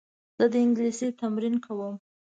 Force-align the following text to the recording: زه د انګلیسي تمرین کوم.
زه 0.39 0.45
د 0.53 0.55
انګلیسي 0.65 1.07
تمرین 1.19 1.55
کوم. 1.65 1.95